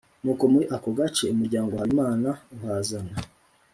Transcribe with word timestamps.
Nuko 0.23 0.43
muri 0.53 0.65
ako 0.75 0.89
gace, 0.97 1.23
umuryango 1.35 1.71
wa 1.71 1.81
Habimana 1.83 2.29
uhazana 2.55 3.13